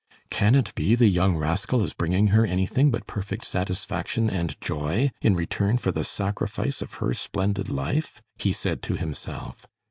"Can 0.31 0.55
it 0.55 0.73
be 0.73 0.95
the 0.95 1.05
young 1.05 1.37
rascal 1.37 1.83
is 1.83 1.93
bringing 1.93 2.29
her 2.33 2.43
anything 2.43 2.89
but 2.89 3.05
perfect 3.05 3.45
satisfaction 3.45 4.31
and 4.31 4.59
joy 4.59 5.11
in 5.21 5.35
return 5.35 5.77
for 5.77 5.91
the 5.91 6.03
sacrifice 6.03 6.81
of 6.81 6.95
her 6.95 7.13
splendid 7.13 7.69
life?" 7.69 8.19
he 8.39 8.51
said 8.51 8.81
to 8.81 8.95
himself. 8.95 9.67